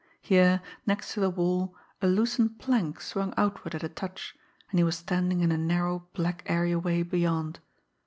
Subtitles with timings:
[0.23, 4.35] Here, next to the wall, a loosened plank swung outward at a touch,
[4.71, 7.59] and he was standing in a narrow, black areaway beyond.